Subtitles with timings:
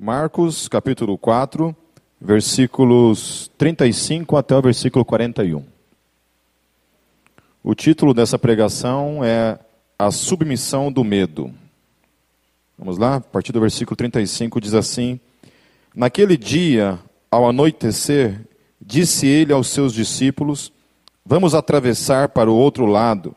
[0.00, 1.74] Marcos, capítulo 4,
[2.20, 5.64] versículos 35 até o versículo 41.
[7.64, 9.58] O título dessa pregação é
[9.98, 11.52] A Submissão do Medo.
[12.78, 13.16] Vamos lá?
[13.16, 15.18] A partir do versículo 35 diz assim:
[15.92, 16.96] Naquele dia,
[17.28, 18.46] ao anoitecer,
[18.80, 20.72] disse ele aos seus discípulos:
[21.26, 23.34] Vamos atravessar para o outro lado.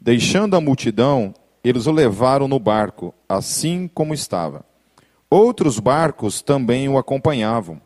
[0.00, 4.71] Deixando a multidão, eles o levaram no barco, assim como estava.
[5.34, 7.80] Outros barcos também o acompanhavam.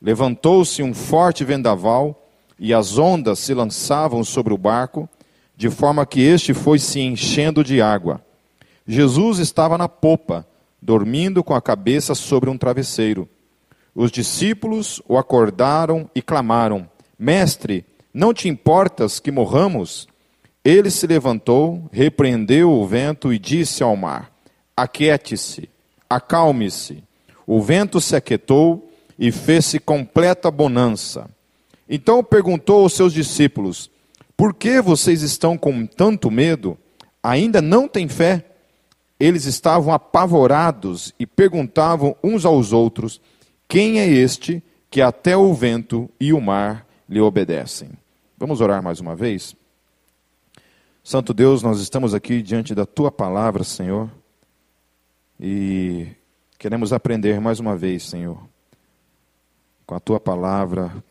[0.00, 2.24] Levantou-se um forte vendaval
[2.56, 5.08] e as ondas se lançavam sobre o barco,
[5.56, 8.24] de forma que este foi se enchendo de água.
[8.86, 10.46] Jesus estava na popa,
[10.80, 13.28] dormindo com a cabeça sobre um travesseiro.
[13.92, 17.84] Os discípulos o acordaram e clamaram: Mestre,
[18.14, 20.06] não te importas que morramos?
[20.64, 24.30] Ele se levantou, repreendeu o vento e disse ao mar:
[24.76, 25.73] Aquiete-se
[26.08, 27.02] acalme-se.
[27.46, 31.28] O vento se aquietou e fez-se completa bonança.
[31.88, 33.90] Então perguntou aos seus discípulos:
[34.36, 36.78] Por que vocês estão com tanto medo?
[37.22, 38.44] Ainda não têm fé?
[39.18, 43.20] Eles estavam apavorados e perguntavam uns aos outros:
[43.68, 47.90] Quem é este que até o vento e o mar lhe obedecem?
[48.36, 49.54] Vamos orar mais uma vez?
[51.02, 54.10] Santo Deus, nós estamos aqui diante da tua palavra, Senhor.
[55.38, 56.08] E
[56.58, 58.38] queremos aprender mais uma vez, Senhor,
[59.84, 61.02] com a tua palavra,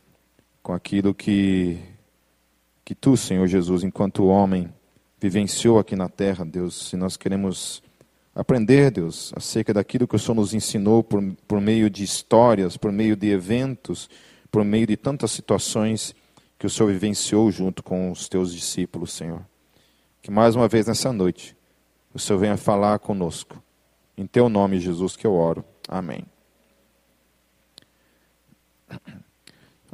[0.61, 1.79] com aquilo que
[2.85, 4.69] que tu, Senhor Jesus, enquanto homem,
[5.19, 7.81] vivenciou aqui na terra, Deus, se nós queremos
[8.35, 12.91] aprender, Deus, acerca daquilo que o Senhor nos ensinou por, por meio de histórias, por
[12.91, 14.09] meio de eventos,
[14.51, 16.13] por meio de tantas situações
[16.59, 19.41] que o Senhor vivenciou junto com os teus discípulos, Senhor.
[20.21, 21.55] Que mais uma vez nessa noite,
[22.13, 23.63] o Senhor venha falar conosco
[24.17, 25.63] em teu nome, Jesus, que eu oro.
[25.87, 26.25] Amém.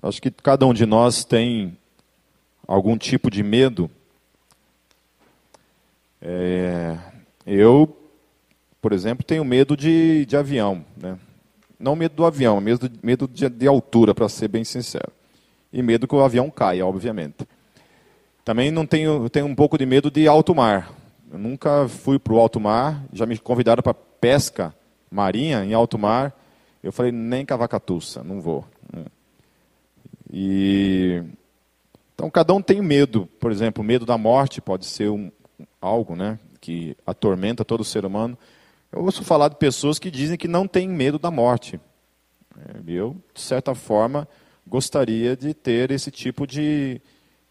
[0.02, 1.78] Acho que cada um de nós tem
[2.68, 3.90] algum tipo de medo.
[6.22, 6.98] É,
[7.46, 7.98] eu,
[8.82, 10.86] por exemplo, tenho medo de, de avião.
[10.96, 11.18] Né?
[11.80, 15.12] Não medo do avião, medo, medo de, de altura, para ser bem sincero.
[15.72, 17.48] E medo que o avião caia, obviamente.
[18.44, 20.92] Também não tenho, tenho um pouco de medo de alto mar.
[21.32, 24.74] Eu nunca fui para o alto mar, já me convidaram para pesca
[25.12, 26.36] marinha em alto mar.
[26.82, 28.66] Eu falei, nem cavacatuça, não vou.
[30.32, 31.24] E
[32.14, 35.32] então cada um tem medo, por exemplo, medo da morte pode ser um,
[35.82, 38.38] algo, né, que atormenta todo ser humano.
[38.92, 41.80] Eu ouço falar de pessoas que dizem que não têm medo da morte.
[42.58, 44.28] É, eu, de certa forma,
[44.68, 47.00] gostaria de ter esse tipo de,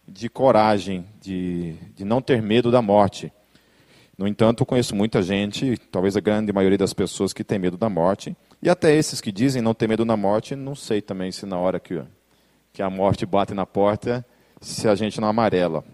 [0.06, 3.32] de coragem, de, de não ter medo da morte.
[4.18, 7.76] No entanto, eu conheço muita gente, talvez a grande maioria das pessoas que tem medo
[7.76, 11.30] da morte, e até esses que dizem não ter medo da morte, não sei também
[11.30, 12.02] se na hora que,
[12.72, 14.26] que a morte bate na porta,
[14.60, 15.84] se a gente não amarela.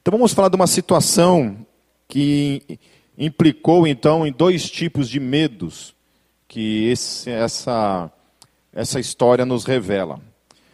[0.00, 1.66] Então vamos falar de uma situação
[2.06, 2.78] que
[3.18, 5.92] implicou então em dois tipos de medos
[6.46, 8.08] que esse, essa,
[8.72, 10.20] essa história nos revela.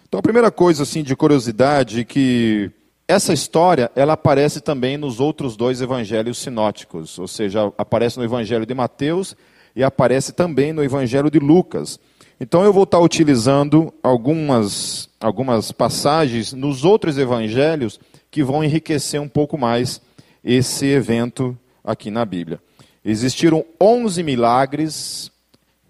[0.07, 2.71] Então a primeira coisa assim de curiosidade que
[3.13, 8.65] essa história, ela aparece também nos outros dois evangelhos sinóticos, ou seja, aparece no evangelho
[8.65, 9.37] de Mateus
[9.77, 12.01] e aparece também no evangelho de Lucas.
[12.41, 19.29] Então eu vou estar utilizando algumas, algumas passagens nos outros evangelhos que vão enriquecer um
[19.29, 20.01] pouco mais
[20.43, 22.61] esse evento aqui na Bíblia.
[23.05, 25.31] Existiram 11 milagres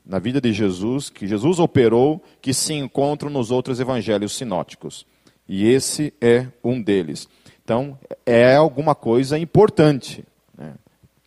[0.04, 5.06] na vida de Jesus, que Jesus operou, que se encontram nos outros evangelhos sinóticos.
[5.48, 7.28] E esse é um deles.
[7.64, 10.24] Então, é alguma coisa importante.
[10.56, 10.74] Né?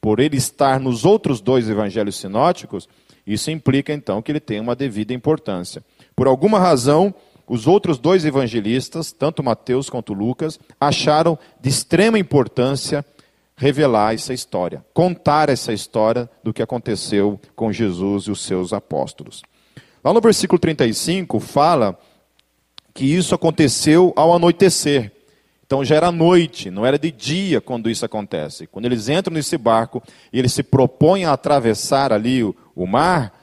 [0.01, 2.87] Por ele estar nos outros dois evangelhos sinóticos,
[3.25, 5.83] isso implica então que ele tem uma devida importância.
[6.15, 7.13] Por alguma razão,
[7.47, 13.05] os outros dois evangelistas, tanto Mateus quanto Lucas, acharam de extrema importância
[13.57, 19.43] revelar essa história, contar essa história do que aconteceu com Jesus e os seus apóstolos.
[20.03, 21.97] Lá no versículo 35 fala
[22.95, 25.11] que isso aconteceu ao anoitecer.
[25.65, 28.65] Então já era noite, não era de dia quando isso acontece.
[28.67, 30.01] Quando eles entram nesse barco
[30.31, 33.37] e eles se propõem a atravessar ali o, o mar,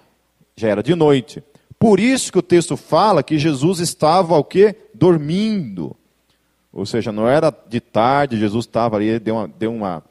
[0.57, 1.45] já era de noite.
[1.79, 4.75] Por isso que o texto fala que Jesus estava o quê?
[4.95, 5.95] Dormindo.
[6.73, 10.03] Ou seja, não era de tarde, Jesus estava ali, deu uma, deu uma,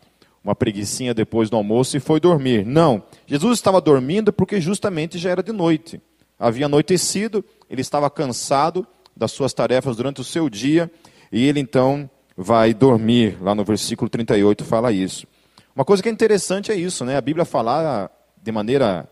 [0.44, 2.64] uma preguiçinha depois do almoço e foi dormir.
[2.64, 6.00] Não, Jesus estava dormindo porque justamente já era de noite.
[6.38, 8.86] Havia anoitecido, ele estava cansado,
[9.16, 10.92] das suas tarefas durante o seu dia,
[11.32, 13.38] e ele então vai dormir.
[13.42, 15.28] Lá no versículo 38 fala isso.
[15.76, 17.18] Uma coisa que é interessante é isso, né?
[17.18, 18.10] A Bíblia fala
[18.42, 19.08] de maneira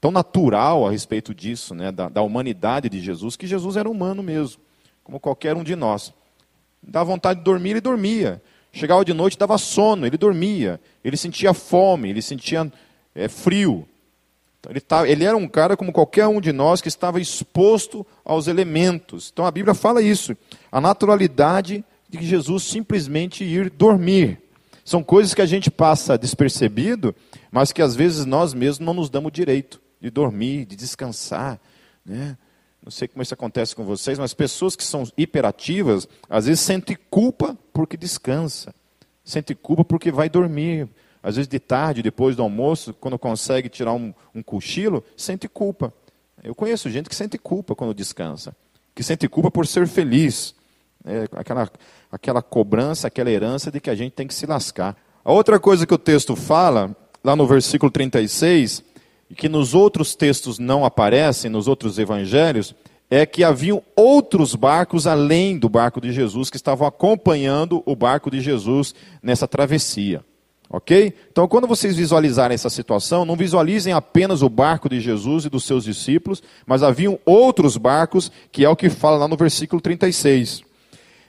[0.00, 4.22] tão natural a respeito disso, né, da, da humanidade de Jesus, que Jesus era humano
[4.22, 4.60] mesmo,
[5.02, 6.12] como qualquer um de nós.
[6.82, 8.42] Dava vontade de dormir, ele dormia.
[8.70, 10.78] Chegava de noite, dava sono, ele dormia.
[11.02, 12.70] Ele sentia fome, ele sentia
[13.14, 13.88] é, frio.
[14.64, 18.06] Então, ele, tá, ele era um cara como qualquer um de nós que estava exposto
[18.24, 19.30] aos elementos.
[19.32, 20.34] Então a Bíblia fala isso.
[20.72, 24.40] A naturalidade de Jesus simplesmente ir dormir.
[24.84, 27.14] São coisas que a gente passa despercebido,
[27.50, 31.60] mas que às vezes nós mesmos não nos damos direito de dormir, de descansar.
[32.04, 32.36] Né?
[32.82, 36.96] Não sei como isso acontece com vocês, mas pessoas que são hiperativas, às vezes sentem
[37.10, 38.74] culpa porque descansa.
[39.24, 40.88] Sente culpa porque vai dormir.
[41.24, 45.90] Às vezes de tarde, depois do almoço, quando consegue tirar um, um cochilo, sente culpa.
[46.42, 48.54] Eu conheço gente que sente culpa quando descansa.
[48.94, 50.54] Que sente culpa por ser feliz.
[51.02, 51.70] É, aquela,
[52.12, 54.94] aquela cobrança, aquela herança de que a gente tem que se lascar.
[55.24, 56.94] A outra coisa que o texto fala,
[57.24, 58.84] lá no versículo 36,
[59.30, 62.74] e que nos outros textos não aparecem, nos outros evangelhos,
[63.10, 68.30] é que haviam outros barcos além do barco de Jesus que estavam acompanhando o barco
[68.30, 70.22] de Jesus nessa travessia.
[70.74, 71.14] Ok?
[71.30, 75.62] Então, quando vocês visualizarem essa situação, não visualizem apenas o barco de Jesus e dos
[75.62, 80.64] seus discípulos, mas haviam outros barcos, que é o que fala lá no versículo 36.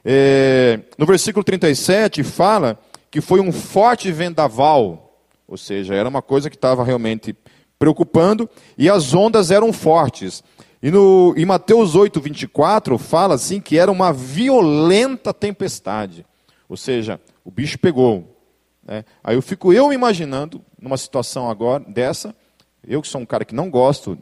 [0.03, 2.79] É, no versículo 37 fala
[3.11, 5.15] que foi um forte vendaval,
[5.47, 7.35] ou seja, era uma coisa que estava realmente
[7.77, 10.43] preocupando, e as ondas eram fortes.
[10.81, 16.25] E no, em Mateus 8, 24, fala assim que era uma violenta tempestade.
[16.67, 18.34] Ou seja, o bicho pegou.
[18.85, 19.03] Né?
[19.23, 22.35] Aí eu fico eu me imaginando numa situação agora dessa,
[22.87, 24.17] eu que sou um cara que não gosto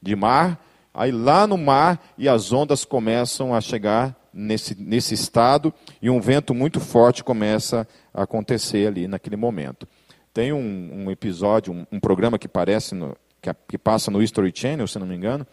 [0.00, 0.62] de mar,
[0.92, 6.20] aí lá no mar e as ondas começam a chegar nesse, nesse estado e um
[6.20, 9.88] vento muito forte começa a acontecer ali naquele momento.
[10.32, 14.52] Tem um, um episódio, um, um, programa que parece no, que, que, passa no History
[14.54, 15.46] Channel, se não me engano,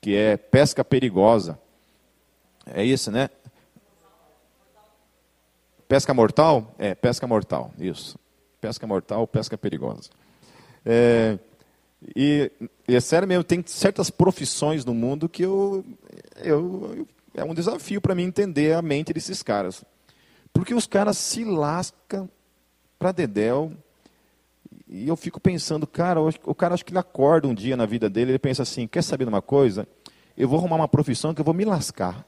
[0.00, 1.58] que é pesca perigosa.
[2.66, 3.28] É isso, né?
[5.90, 6.72] Pesca mortal?
[6.78, 8.16] É, pesca mortal, isso.
[8.60, 10.08] Pesca mortal, pesca perigosa.
[10.86, 11.36] É,
[12.14, 12.48] e,
[12.86, 15.84] e, é sério mesmo, tem certas profissões no mundo que eu,
[16.36, 19.84] eu, eu é um desafio para mim entender a mente desses caras.
[20.52, 22.30] Porque os caras se lascam
[22.96, 23.72] para dedéu
[24.88, 28.08] e eu fico pensando, cara, o cara acho que ele acorda um dia na vida
[28.08, 29.88] dele, ele pensa assim, quer saber de uma coisa?
[30.36, 32.24] Eu vou arrumar uma profissão que eu vou me lascar.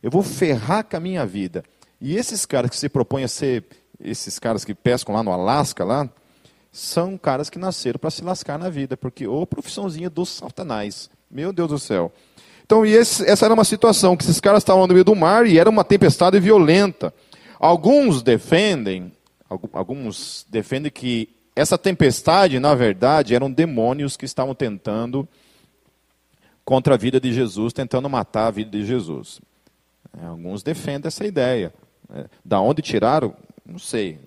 [0.00, 1.64] Eu vou ferrar com a minha vida.
[2.00, 3.64] E esses caras que se propõem a ser,
[4.00, 6.08] esses caras que pescam lá no Alasca, lá,
[6.70, 11.10] são caras que nasceram para se lascar na vida, porque ou profissãozinha dos satanás.
[11.30, 12.12] Meu Deus do céu.
[12.64, 15.46] Então, e esse, essa era uma situação, que esses caras estavam no meio do mar
[15.46, 17.12] e era uma tempestade violenta.
[17.58, 19.10] Alguns defendem,
[19.72, 25.26] alguns defendem que essa tempestade, na verdade, eram demônios que estavam tentando
[26.64, 29.40] contra a vida de Jesus, tentando matar a vida de Jesus.
[30.22, 31.72] Alguns defendem essa ideia.
[32.14, 33.34] É, da onde tiraram?
[33.64, 34.18] Não sei.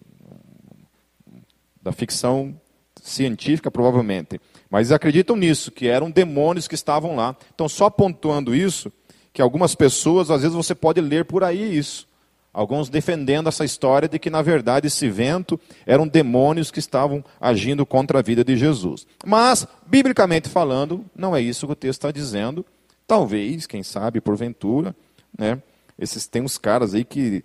[1.81, 2.56] Da ficção
[3.01, 4.39] científica, provavelmente.
[4.69, 7.36] Mas acreditam nisso, que eram demônios que estavam lá.
[7.54, 8.92] Então, só pontuando isso,
[9.33, 12.07] que algumas pessoas, às vezes você pode ler por aí isso.
[12.54, 17.86] Alguns defendendo essa história de que, na verdade, esse vento eram demônios que estavam agindo
[17.86, 19.07] contra a vida de Jesus.
[19.25, 22.66] Mas, biblicamente falando, não é isso que o texto está dizendo.
[23.07, 24.94] Talvez, quem sabe, porventura,
[25.38, 25.61] né,
[25.97, 27.44] esses, tem uns caras aí que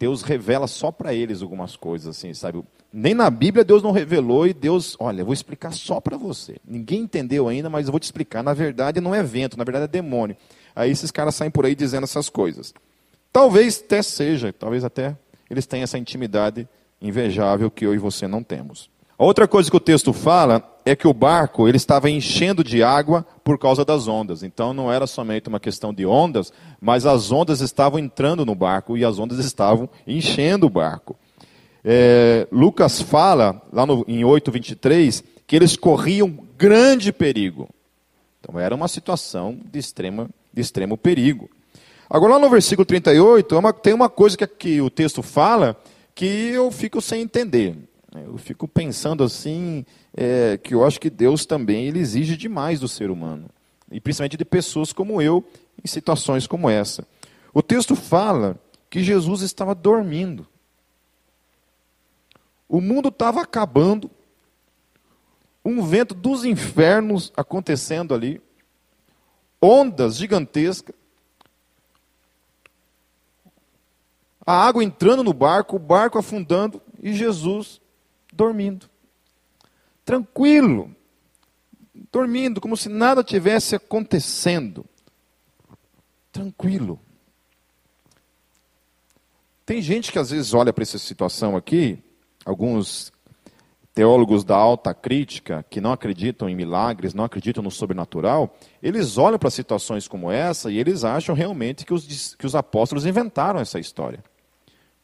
[0.00, 2.64] Deus revela só para eles algumas coisas, assim, sabe?
[2.90, 6.56] Nem na Bíblia Deus não revelou e Deus, olha, vou explicar só para você.
[6.66, 8.42] Ninguém entendeu ainda, mas eu vou te explicar.
[8.42, 10.34] Na verdade, não é vento, na verdade é demônio.
[10.74, 12.72] Aí esses caras saem por aí dizendo essas coisas.
[13.30, 15.14] Talvez até seja, talvez até
[15.50, 16.66] eles tenham essa intimidade
[16.98, 18.88] invejável que eu e você não temos.
[19.18, 22.82] A outra coisa que o texto fala é que o barco ele estava enchendo de
[22.82, 24.42] água por causa das ondas.
[24.42, 28.96] Então não era somente uma questão de ondas, mas as ondas estavam entrando no barco
[28.96, 31.16] e as ondas estavam enchendo o barco.
[31.84, 37.68] É, Lucas fala, lá no, em 8,23, que eles corriam grande perigo.
[38.40, 41.50] Então era uma situação de, extrema, de extremo perigo.
[42.08, 45.76] Agora, lá no versículo 38, é uma, tem uma coisa que, que o texto fala
[46.14, 47.76] que eu fico sem entender.
[48.12, 49.84] Eu fico pensando assim,
[50.16, 53.48] é, que eu acho que Deus também ele exige demais do ser humano.
[53.90, 55.44] E principalmente de pessoas como eu,
[55.82, 57.06] em situações como essa.
[57.54, 60.46] O texto fala que Jesus estava dormindo.
[62.68, 64.10] O mundo estava acabando,
[65.64, 68.40] um vento dos infernos acontecendo ali,
[69.62, 70.94] ondas gigantescas,
[74.44, 77.80] a água entrando no barco, o barco afundando e Jesus
[78.32, 78.88] dormindo.
[80.04, 80.94] Tranquilo.
[82.12, 84.84] dormindo, como se nada tivesse acontecendo.
[86.32, 86.98] Tranquilo.
[89.64, 92.02] Tem gente que às vezes olha para essa situação aqui,
[92.44, 93.12] alguns
[93.94, 99.38] teólogos da alta crítica, que não acreditam em milagres, não acreditam no sobrenatural, eles olham
[99.38, 103.78] para situações como essa e eles acham realmente que os, que os apóstolos inventaram essa
[103.78, 104.24] história.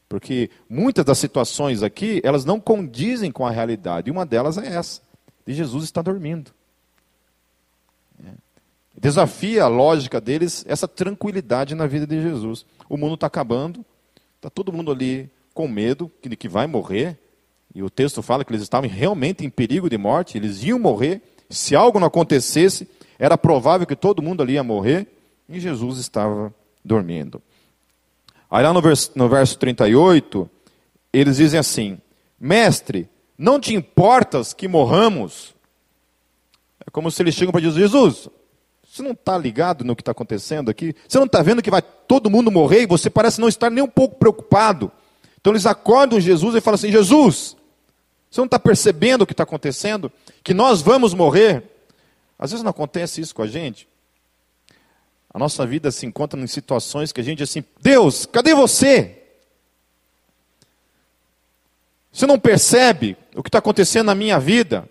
[0.09, 4.67] Porque muitas das situações aqui, elas não condizem com a realidade, e uma delas é
[4.67, 5.01] essa,
[5.45, 6.51] de Jesus estar dormindo.
[8.25, 8.31] É.
[8.97, 12.65] Desafia a lógica deles essa tranquilidade na vida de Jesus.
[12.89, 13.85] O mundo está acabando,
[14.37, 17.17] está todo mundo ali com medo de que vai morrer,
[17.75, 21.21] e o texto fala que eles estavam realmente em perigo de morte, eles iam morrer.
[21.49, 22.87] Se algo não acontecesse,
[23.19, 25.05] era provável que todo mundo ali ia morrer,
[25.49, 27.41] e Jesus estava dormindo.
[28.49, 30.49] Aí lá no verso, no verso 38,
[31.11, 31.97] eles dizem assim:
[32.39, 35.53] Mestre, não te importas que morramos?
[36.85, 38.29] É como se eles chegam para Jesus: Jesus,
[38.87, 40.95] você não está ligado no que está acontecendo aqui?
[41.07, 43.83] Você não está vendo que vai todo mundo morrer e você parece não estar nem
[43.83, 44.91] um pouco preocupado?
[45.39, 47.57] Então eles acordam Jesus e falam assim: Jesus,
[48.29, 50.11] você não está percebendo o que está acontecendo?
[50.43, 51.63] Que nós vamos morrer?
[52.39, 53.87] Às vezes não acontece isso com a gente.
[55.37, 59.21] A nossa vida se encontra em situações que a gente diz assim: Deus, cadê você?
[62.11, 64.89] Você não percebe o que está acontecendo na minha vida?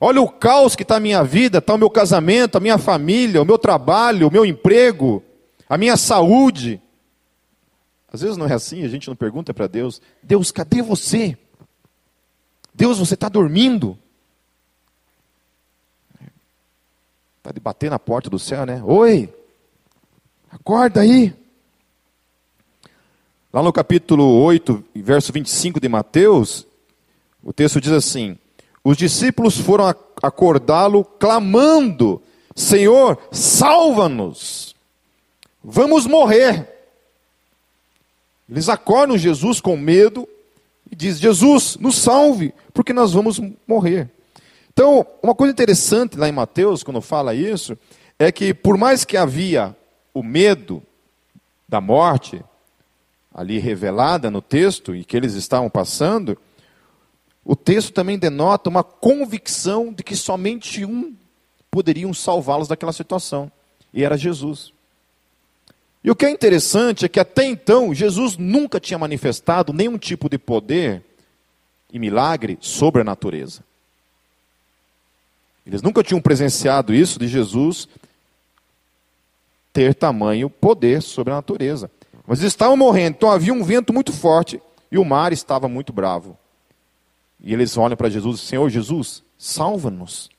[0.00, 3.42] Olha o caos que está na minha vida, está o meu casamento, a minha família,
[3.42, 5.22] o meu trabalho, o meu emprego,
[5.68, 6.80] a minha saúde.
[8.10, 11.36] Às vezes não é assim, a gente não pergunta para Deus: Deus, cadê você?
[12.72, 13.98] Deus, você está dormindo?
[17.36, 18.82] Está de bater na porta do céu, né?
[18.82, 19.30] Oi,
[20.54, 21.34] acorda aí.
[23.52, 26.66] Lá no capítulo 8, verso 25 de Mateus,
[27.42, 28.38] o texto diz assim:
[28.82, 29.92] Os discípulos foram
[30.22, 32.22] acordá-lo clamando:
[32.54, 34.74] Senhor, salva-nos,
[35.62, 36.70] vamos morrer.
[38.48, 40.28] Eles acordam Jesus com medo,
[40.90, 44.08] e diz: Jesus, nos salve, porque nós vamos morrer.
[44.72, 47.76] Então, uma coisa interessante lá em Mateus, quando fala isso,
[48.18, 49.76] é que por mais que havia
[50.14, 50.80] o medo
[51.68, 52.42] da morte,
[53.34, 56.38] ali revelada no texto e que eles estavam passando,
[57.44, 61.14] o texto também denota uma convicção de que somente um
[61.70, 63.50] poderiam salvá-los daquela situação,
[63.92, 64.72] e era Jesus.
[66.04, 70.28] E o que é interessante é que até então Jesus nunca tinha manifestado nenhum tipo
[70.28, 71.02] de poder
[71.92, 73.64] e milagre sobre a natureza.
[75.66, 77.88] Eles nunca tinham presenciado isso de Jesus
[79.74, 81.90] ter tamanho poder sobre a natureza.
[82.26, 85.92] Mas eles estavam morrendo, então havia um vento muito forte e o mar estava muito
[85.92, 86.38] bravo.
[87.40, 90.30] E eles olham para Jesus Senhor Jesus, salva-nos.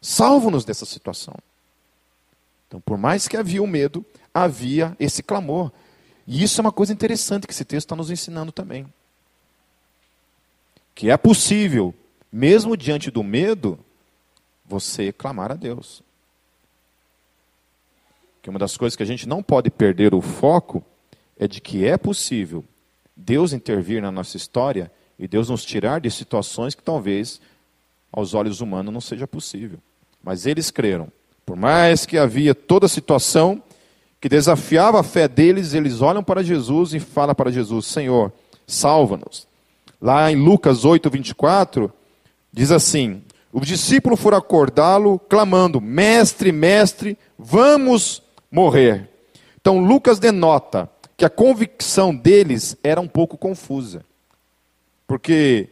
[0.00, 1.34] Salva-nos dessa situação.
[2.68, 5.72] Então, por mais que havia o medo, havia esse clamor.
[6.26, 8.86] E isso é uma coisa interessante que esse texto está nos ensinando também.
[10.94, 11.92] Que é possível,
[12.30, 13.78] mesmo diante do medo,
[14.64, 16.02] você clamar a Deus.
[18.42, 20.82] Que uma das coisas que a gente não pode perder o foco
[21.38, 22.64] é de que é possível
[23.18, 27.40] Deus intervir na nossa história e Deus nos tirar de situações que talvez
[28.12, 29.80] aos olhos humanos não seja possível.
[30.22, 31.08] Mas eles creram.
[31.44, 33.60] Por mais que havia toda a situação
[34.20, 38.32] que desafiava a fé deles, eles olham para Jesus e falam para Jesus: Senhor,
[38.66, 39.48] salva-nos.
[40.00, 41.92] Lá em Lucas 8, 24,
[42.52, 49.08] diz assim: Os discípulos foram acordá-lo, clamando: Mestre, mestre, vamos morrer.
[49.60, 54.04] Então, Lucas denota que a convicção deles era um pouco confusa.
[55.06, 55.68] Porque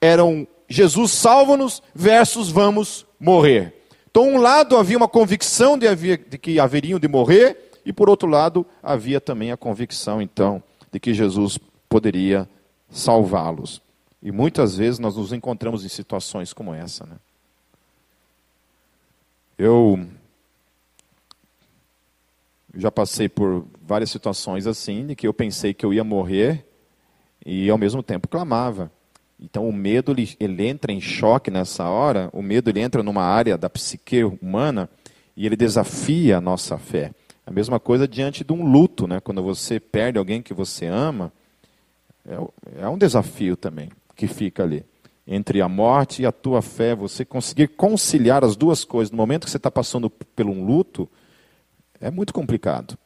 [0.00, 3.74] eram Jesus salva-nos versus vamos morrer.
[4.10, 8.28] Então, um lado havia uma convicção de, de que haveriam de morrer, e por outro
[8.28, 12.48] lado, havia também a convicção, então, de que Jesus poderia
[12.90, 13.80] salvá-los.
[14.22, 17.04] E muitas vezes nós nos encontramos em situações como essa.
[17.04, 17.16] Né?
[19.58, 20.06] Eu
[22.74, 26.64] já passei por várias situações assim, de que eu pensei que eu ia morrer
[27.44, 28.90] e ao mesmo tempo clamava.
[29.38, 33.24] Então o medo ele, ele entra em choque nessa hora, o medo ele entra numa
[33.24, 34.88] área da psique humana
[35.36, 37.12] e ele desafia a nossa fé.
[37.44, 39.18] A mesma coisa diante de um luto, né?
[39.18, 41.32] quando você perde alguém que você ama,
[42.24, 44.84] é, é um desafio também que fica ali.
[45.26, 49.44] Entre a morte e a tua fé, você conseguir conciliar as duas coisas no momento
[49.44, 51.08] que você está passando por um luto,
[52.02, 52.98] é muito complicado.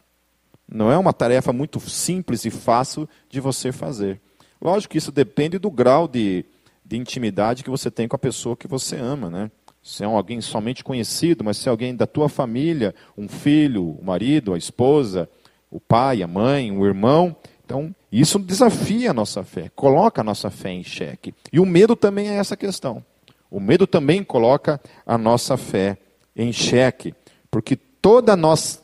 [0.68, 4.20] Não é uma tarefa muito simples e fácil de você fazer.
[4.60, 6.44] Lógico que isso depende do grau de,
[6.84, 9.30] de intimidade que você tem com a pessoa que você ama.
[9.30, 9.50] Né?
[9.86, 14.04] se é alguém somente conhecido, mas se é alguém da tua família, um filho, o
[14.04, 15.30] marido, a esposa,
[15.70, 17.36] o pai, a mãe, o irmão.
[17.64, 21.32] Então, isso desafia a nossa fé, coloca a nossa fé em xeque.
[21.52, 23.00] E o medo também é essa questão.
[23.48, 25.96] O medo também coloca a nossa fé
[26.34, 27.14] em xeque,
[27.48, 28.28] porque todo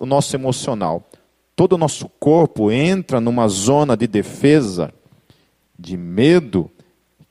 [0.00, 1.04] o nosso emocional,
[1.54, 4.92] todo o nosso corpo entra numa zona de defesa,
[5.78, 6.68] de medo,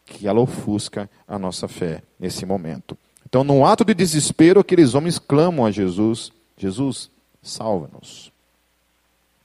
[0.06, 2.98] que ela ofusca a nossa fé nesse momento.
[3.28, 7.12] Então, num ato de desespero, aqueles homens clamam a Jesus: Jesus,
[7.44, 8.32] salva-nos.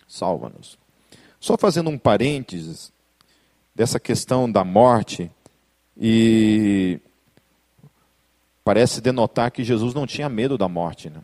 [0.07, 0.79] Salva-nos.
[1.41, 2.93] Só fazendo um parênteses
[3.75, 5.33] dessa questão da morte,
[5.97, 7.01] e
[8.63, 11.11] parece denotar que Jesus não tinha medo da morte.
[11.11, 11.21] Né?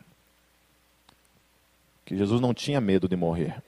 [2.13, 3.63] Que Jesus não tinha medo de morrer.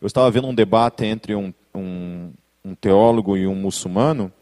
[0.00, 2.32] Eu estava vendo um debate entre um, um,
[2.64, 4.32] um teólogo e um muçulmano,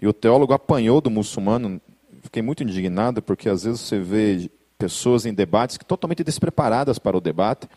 [0.00, 1.78] e o teólogo apanhou do muçulmano
[2.22, 7.14] fiquei muito indignado porque às vezes você vê pessoas em debates que totalmente despreparadas para
[7.14, 7.68] o debate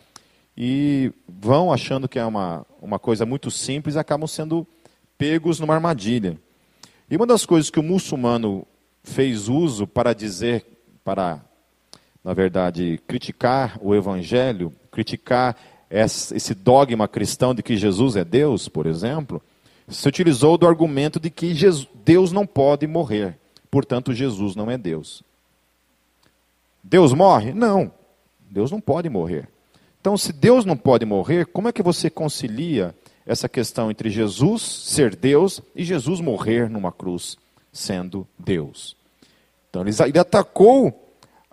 [0.56, 4.66] e vão achando que é uma, uma coisa muito simples e acabam sendo
[5.18, 6.38] pegos numa armadilha.
[7.10, 8.66] E uma das coisas que o muçulmano
[9.02, 10.64] fez uso para dizer,
[11.04, 11.44] para,
[12.24, 15.56] na verdade, criticar o evangelho, criticar
[15.90, 19.42] esse dogma cristão de que Jesus é Deus, por exemplo,
[19.86, 21.54] se utilizou do argumento de que
[22.02, 23.38] Deus não pode morrer.
[23.70, 25.22] Portanto, Jesus não é Deus.
[26.82, 27.52] Deus morre?
[27.52, 27.92] Não.
[28.50, 29.48] Deus não pode morrer.
[30.00, 32.94] Então, se Deus não pode morrer, como é que você concilia
[33.26, 37.36] essa questão entre Jesus ser Deus e Jesus morrer numa cruz
[37.72, 38.96] sendo Deus?
[39.68, 41.03] Então, ele atacou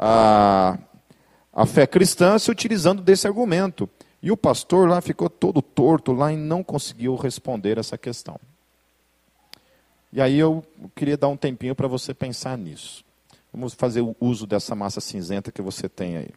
[0.02, 0.80] a,
[1.54, 3.88] a fé cristã se utilizando desse argumento.
[4.24, 8.40] E o pastor lá ficou todo torto lá e não conseguiu responder essa questão.
[10.12, 10.64] E aí eu
[10.96, 13.06] queria dar um tempinho para você pensar nisso.
[13.54, 16.30] Vamos fazer o uso dessa massa cinzenta que você tem aí.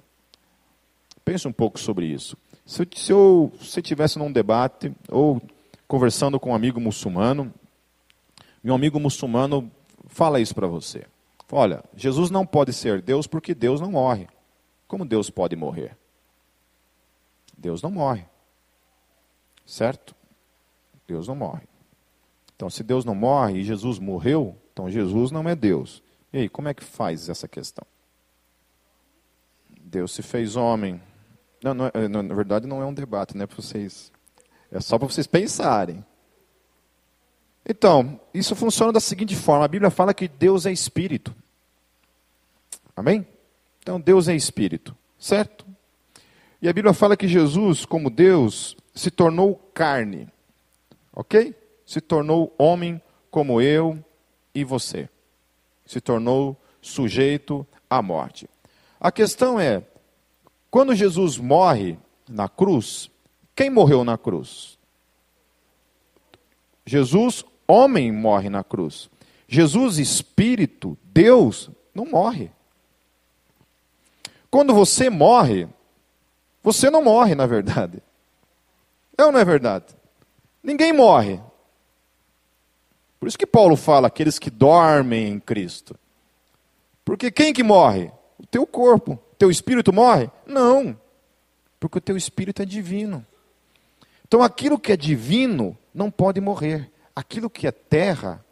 [1.24, 2.36] Pense um pouco sobre isso.
[2.66, 5.40] Se, se eu se estivesse num debate ou
[5.88, 7.52] conversando com um amigo muçulmano,
[8.62, 9.70] e um amigo muçulmano
[10.06, 11.04] fala isso para você.
[11.56, 14.26] Olha, Jesus não pode ser Deus porque Deus não morre.
[14.88, 15.96] Como Deus pode morrer?
[17.56, 18.26] Deus não morre.
[19.64, 20.16] Certo?
[21.06, 21.62] Deus não morre.
[22.56, 26.02] Então, se Deus não morre e Jesus morreu, então Jesus não é Deus.
[26.32, 27.86] E aí, como é que faz essa questão?
[29.80, 31.00] Deus se fez homem.
[31.62, 34.10] Não, não, é, não na verdade, não é um debate, né, para vocês.
[34.72, 36.04] É só para vocês pensarem.
[37.64, 41.32] Então, isso funciona da seguinte forma: a Bíblia fala que Deus é espírito.
[42.96, 43.26] Amém?
[43.80, 45.66] Então, Deus é espírito, certo?
[46.60, 50.28] E a Bíblia fala que Jesus, como Deus, se tornou carne.
[51.12, 51.54] Ok?
[51.84, 54.02] se tornou homem como eu
[54.54, 55.08] e você.
[55.84, 58.48] Se tornou sujeito à morte.
[58.98, 59.84] A questão é:
[60.70, 63.10] quando Jesus morre na cruz,
[63.54, 64.78] quem morreu na cruz?
[66.86, 69.10] Jesus, homem, morre na cruz.
[69.46, 72.50] Jesus, espírito, Deus, não morre.
[74.54, 75.66] Quando você morre,
[76.62, 78.00] você não morre, na verdade.
[79.18, 79.86] É ou não é verdade?
[80.62, 81.40] Ninguém morre.
[83.18, 85.98] Por isso que Paulo fala aqueles que dormem em Cristo.
[87.04, 88.12] Porque quem que morre?
[88.38, 89.18] O teu corpo.
[89.36, 90.30] Teu espírito morre?
[90.46, 90.96] Não.
[91.80, 93.26] Porque o teu espírito é divino.
[94.24, 96.92] Então aquilo que é divino não pode morrer.
[97.16, 98.44] Aquilo que é terra,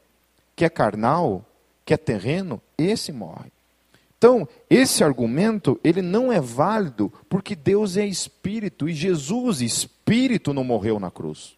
[0.56, 1.46] que é carnal,
[1.86, 3.52] que é terreno, esse morre.
[4.22, 10.62] Então, esse argumento, ele não é válido porque Deus é espírito e Jesus, espírito, não
[10.62, 11.56] morreu na cruz.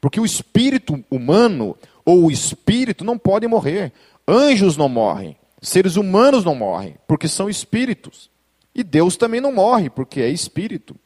[0.00, 3.92] Porque o espírito humano, ou o espírito não podem morrer.
[4.26, 8.28] Anjos não morrem, seres humanos não morrem, porque são espíritos.
[8.74, 10.96] E Deus também não morre, porque é espírito.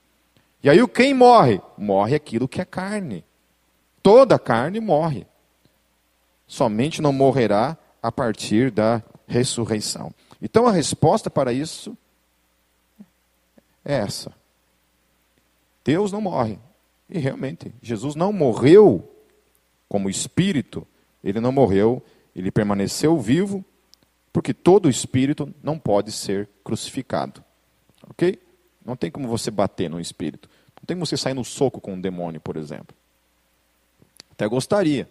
[0.64, 1.60] E aí quem morre?
[1.76, 3.26] Morre aquilo que é carne.
[4.02, 5.26] Toda carne morre.
[6.46, 10.14] Somente não morrerá a partir da ressurreição.
[10.46, 11.98] Então a resposta para isso
[13.84, 14.32] é essa.
[15.84, 16.56] Deus não morre.
[17.10, 19.12] E realmente, Jesus não morreu
[19.88, 20.86] como espírito,
[21.22, 22.00] ele não morreu,
[22.34, 23.64] ele permaneceu vivo,
[24.32, 27.42] porque todo espírito não pode ser crucificado.
[28.08, 28.40] Ok?
[28.84, 30.48] Não tem como você bater no espírito.
[30.80, 32.96] Não tem como você sair no soco com um demônio, por exemplo.
[34.30, 35.08] Até gostaria.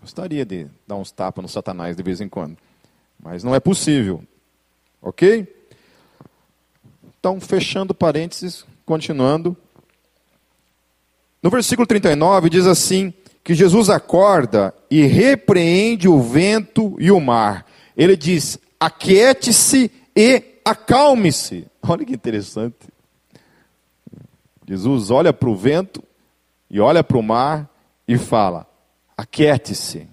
[0.00, 2.56] Gostaria de dar uns tapas no Satanás de vez em quando.
[3.22, 4.22] Mas não é possível.
[5.00, 5.46] Ok?
[7.18, 9.56] Então, fechando parênteses, continuando.
[11.42, 13.12] No versículo 39 diz assim:
[13.48, 17.66] que Jesus acorda e repreende o vento e o mar.
[17.96, 21.66] Ele diz: aquiete-se e acalme-se.
[21.82, 22.76] Olha que interessante.
[24.66, 26.04] Jesus olha para o vento
[26.70, 27.70] e olha para o mar
[28.06, 28.66] e fala:
[29.16, 30.06] aquiete-se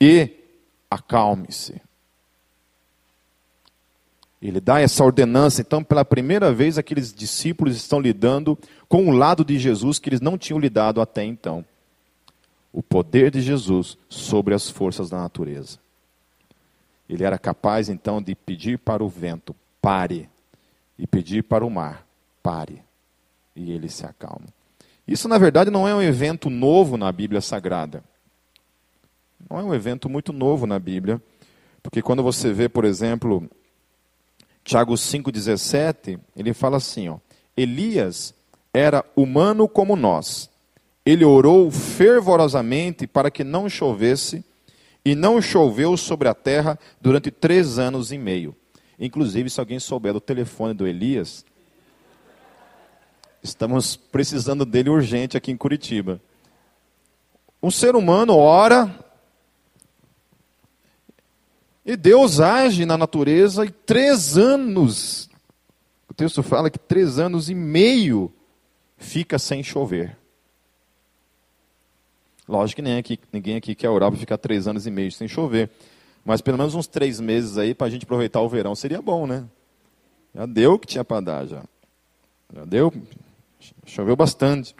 [0.00, 0.30] e
[0.88, 1.82] acalme-se.
[4.48, 8.56] Ele dá essa ordenança, então, pela primeira vez, aqueles discípulos estão lidando
[8.88, 11.64] com o lado de Jesus que eles não tinham lidado até então
[12.72, 15.78] o poder de Jesus sobre as forças da natureza.
[17.08, 20.28] Ele era capaz então de pedir para o vento, pare,
[20.98, 22.06] e pedir para o mar,
[22.42, 22.82] pare,
[23.54, 24.46] e ele se acalma.
[25.08, 28.04] Isso, na verdade, não é um evento novo na Bíblia Sagrada.
[29.48, 31.20] Não é um evento muito novo na Bíblia,
[31.82, 33.48] porque quando você vê, por exemplo,
[34.66, 37.16] Tiago 5,17, ele fala assim: ó,
[37.56, 38.34] Elias
[38.74, 40.50] era humano como nós
[41.06, 44.44] ele orou fervorosamente para que não chovesse,
[45.04, 48.56] e não choveu sobre a terra durante três anos e meio.
[48.98, 51.44] Inclusive, se alguém souber do telefone do Elias,
[53.40, 56.20] estamos precisando dele urgente aqui em Curitiba.
[57.62, 58.92] Um ser humano ora,
[61.86, 65.30] e Deus age na natureza e três anos,
[66.10, 68.32] o texto fala que três anos e meio
[68.98, 70.16] fica sem chover.
[72.48, 75.28] Lógico que nem aqui, ninguém aqui quer orar para ficar três anos e meio sem
[75.28, 75.70] chover.
[76.24, 79.24] Mas pelo menos uns três meses aí para a gente aproveitar o verão seria bom,
[79.24, 79.44] né?
[80.34, 81.62] Já deu o que tinha para dar, já.
[82.52, 82.92] Já deu,
[83.84, 84.74] choveu bastante.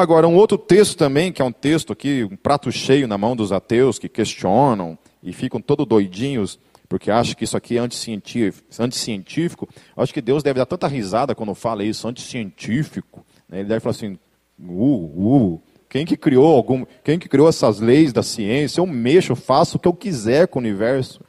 [0.00, 3.36] Agora, um outro texto também, que é um texto aqui, um prato cheio na mão
[3.36, 6.58] dos ateus que questionam e ficam todo doidinhos
[6.88, 8.66] porque acham que isso aqui é anticientífico.
[8.80, 9.68] anticientífico.
[9.96, 13.24] Acho que Deus deve dar tanta risada quando fala isso, anticientífico.
[13.48, 13.60] Né?
[13.60, 14.18] Ele deve falar assim,
[14.58, 18.80] uh, uh, quem que criou algum, quem que criou essas leis da ciência?
[18.80, 21.20] Eu mexo, faço o que eu quiser com o universo.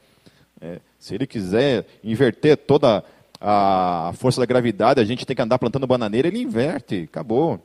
[0.60, 3.04] É, se ele quiser inverter toda
[3.40, 7.60] a força da gravidade, a gente tem que andar plantando bananeira, ele inverte, acabou.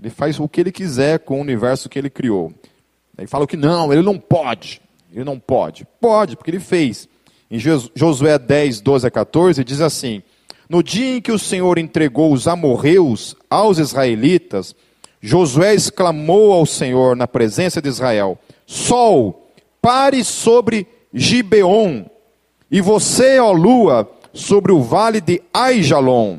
[0.00, 2.52] Ele faz o que ele quiser com o universo que ele criou.
[3.16, 4.80] Aí fala que não, ele não pode.
[5.12, 5.86] Ele não pode.
[6.00, 7.08] Pode, porque ele fez.
[7.50, 10.22] Em Josué 10, 12 a 14, diz assim:
[10.68, 14.74] No dia em que o Senhor entregou os amorreus aos israelitas,
[15.20, 22.04] Josué exclamou ao Senhor na presença de Israel: Sol, pare sobre Gibeon,
[22.70, 26.38] e você, ó lua, sobre o vale de Aijalon.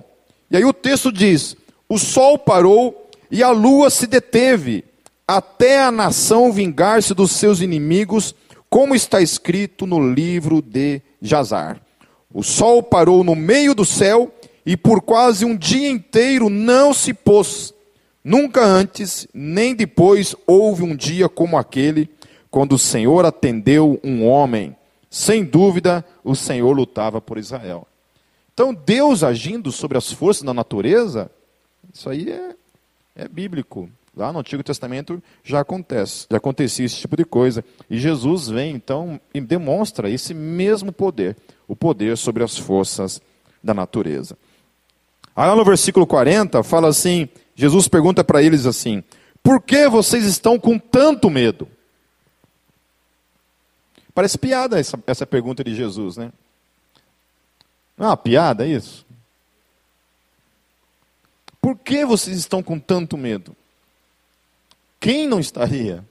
[0.50, 1.56] E aí o texto diz:
[1.88, 4.84] O sol parou e a lua se deteve,
[5.28, 8.34] até a nação vingar-se dos seus inimigos,
[8.70, 11.82] como está escrito no livro de Jazar.
[12.34, 14.32] O sol parou no meio do céu
[14.66, 17.74] e por quase um dia inteiro não se pôs
[18.24, 22.10] Nunca antes, nem depois, houve um dia como aquele,
[22.52, 24.76] quando o Senhor atendeu um homem.
[25.10, 27.88] Sem dúvida, o Senhor lutava por Israel.
[28.54, 31.32] Então, Deus agindo sobre as forças da natureza,
[31.94, 32.56] isso aí é,
[33.20, 33.90] é bíblico.
[34.16, 37.64] Lá no Antigo Testamento já acontece, já acontecia esse tipo de coisa.
[37.90, 43.22] E Jesus vem então e demonstra esse mesmo poder, o poder sobre as forças
[43.64, 44.38] da natureza.
[45.36, 49.04] Aí no versículo 40 fala assim: Jesus pergunta para eles assim:
[49.44, 51.68] Por que vocês estão com tanto medo?
[54.14, 56.32] Parece piada essa, essa pergunta de Jesus, né?
[57.98, 59.06] Não é uma piada isso?
[61.70, 63.56] Por que vocês estão com tanto medo?
[65.00, 66.04] Quem não estaria?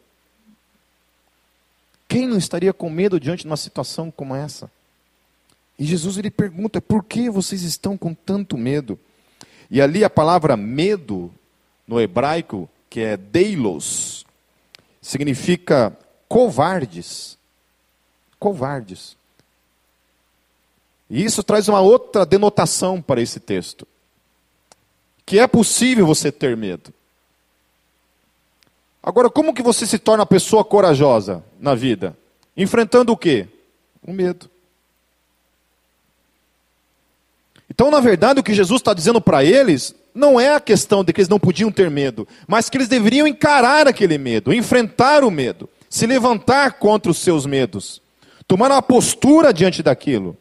[2.06, 4.70] Quem não estaria com medo diante de uma situação como essa?
[5.76, 8.96] E Jesus ele pergunta: por que vocês estão com tanto medo?
[9.68, 11.28] E ali a palavra medo
[11.88, 14.24] no hebraico, que é deilos,
[15.02, 15.92] significa
[16.28, 17.36] covardes.
[18.38, 19.16] Covardes.
[21.10, 23.88] E isso traz uma outra denotação para esse texto.
[25.28, 26.90] Que é possível você ter medo.
[29.02, 32.16] Agora, como que você se torna pessoa corajosa na vida?
[32.56, 33.46] Enfrentando o quê?
[34.02, 34.48] O medo.
[37.68, 41.12] Então, na verdade, o que Jesus está dizendo para eles não é a questão de
[41.12, 45.30] que eles não podiam ter medo, mas que eles deveriam encarar aquele medo, enfrentar o
[45.30, 48.00] medo, se levantar contra os seus medos,
[48.46, 50.34] tomar uma postura diante daquilo,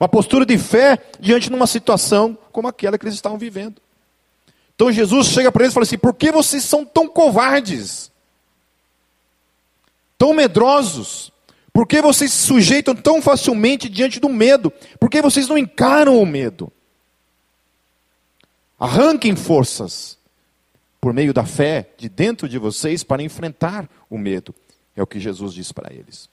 [0.00, 3.80] uma postura de fé diante de uma situação como aquela que eles estavam vivendo.
[4.82, 8.10] Então Jesus chega para eles e fala assim: por que vocês são tão covardes?
[10.18, 11.30] Tão medrosos?
[11.72, 14.72] Por que vocês se sujeitam tão facilmente diante do medo?
[14.98, 16.72] Por que vocês não encaram o medo?
[18.76, 20.18] Arranquem forças.
[21.00, 24.52] por meio da fé de dentro de vocês para enfrentar o medo.
[24.96, 26.28] É o que Jesus diz para eles.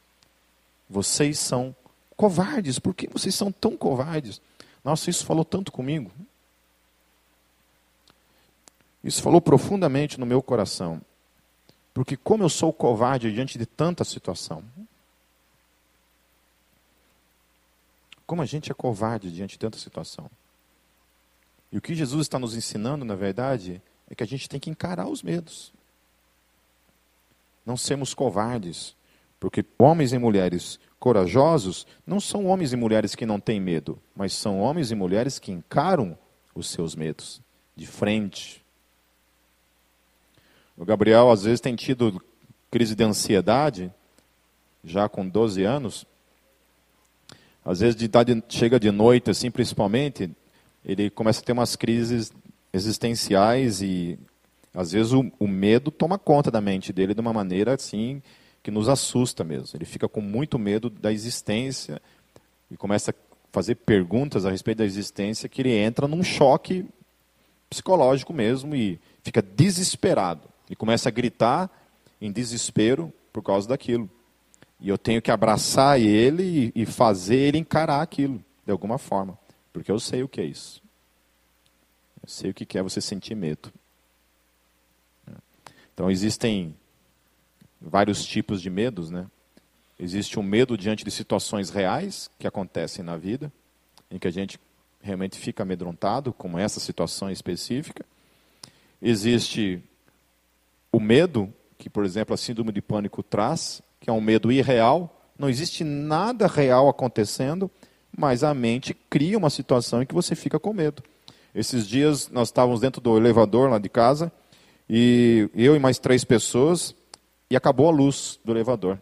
[0.89, 1.75] Vocês são
[2.17, 2.79] covardes.
[2.79, 4.41] Por que vocês são tão covardes?
[4.83, 6.11] Nossa, isso falou tanto comigo.
[9.03, 11.01] Isso falou profundamente no meu coração.
[11.93, 14.63] Porque como eu sou covarde diante de tanta situação.
[18.25, 20.29] Como a gente é covarde diante de tanta situação.
[21.71, 24.69] E o que Jesus está nos ensinando, na verdade, é que a gente tem que
[24.69, 25.71] encarar os medos.
[27.65, 28.95] Não sermos covardes.
[29.39, 34.33] Porque homens e mulheres corajosos não são homens e mulheres que não têm medo, mas
[34.33, 36.17] são homens e mulheres que encaram
[36.53, 37.41] os seus medos
[37.75, 38.58] de frente.
[40.79, 42.21] O Gabriel, às vezes, tem tido
[42.71, 43.91] crise de ansiedade,
[44.81, 46.05] já com 12 anos.
[47.65, 50.31] Às vezes, de, de, chega de noite, assim, principalmente,
[50.85, 52.31] ele começa a ter umas crises
[52.71, 54.17] existenciais e,
[54.73, 58.21] às vezes, o, o medo toma conta da mente dele de uma maneira, assim,
[58.63, 59.77] que nos assusta mesmo.
[59.77, 62.01] Ele fica com muito medo da existência
[62.71, 63.13] e começa a
[63.51, 66.85] fazer perguntas a respeito da existência que ele entra num choque
[67.69, 70.48] psicológico mesmo e fica desesperado.
[70.69, 71.69] E começa a gritar
[72.21, 74.09] em desespero por causa daquilo.
[74.79, 79.37] E eu tenho que abraçar ele e fazer ele encarar aquilo, de alguma forma.
[79.73, 80.81] Porque eu sei o que é isso.
[82.21, 83.71] Eu sei o que é você sentir medo.
[85.93, 86.73] Então existem
[87.81, 89.27] vários tipos de medos, né?
[89.99, 93.51] Existe um medo diante de situações reais que acontecem na vida,
[94.09, 94.57] em que a gente
[95.01, 98.05] realmente fica amedrontado, como essa situação específica.
[99.01, 99.83] Existe
[100.91, 105.15] o medo, que, por exemplo, a síndrome de pânico traz, que é um medo irreal.
[105.37, 107.69] Não existe nada real acontecendo,
[108.15, 111.03] mas a mente cria uma situação em que você fica com medo.
[111.53, 114.31] Esses dias nós estávamos dentro do elevador lá de casa,
[114.89, 116.95] e eu e mais três pessoas,
[117.49, 118.99] e acabou a luz do elevador.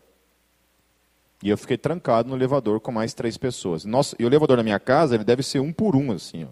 [1.44, 3.86] E eu fiquei trancado no elevador com mais três pessoas.
[3.86, 6.46] Nossa, e o elevador na minha casa, ele deve ser um por um, assim.
[6.46, 6.48] Ó.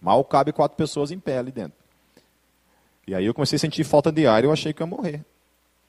[0.00, 1.76] Mal cabe quatro pessoas em pé ali dentro.
[3.08, 5.24] E aí eu comecei a sentir falta de ar e eu achei que ia morrer.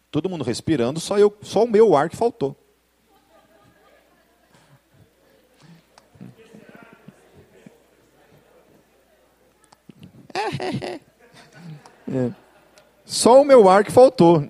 [0.09, 2.55] Todo mundo respirando, só, eu, só o meu ar que faltou.
[12.11, 12.31] É.
[13.05, 14.49] Só o meu ar que faltou.